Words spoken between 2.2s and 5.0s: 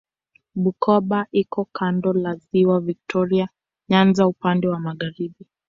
la Ziwa Viktoria Nyanza upande wa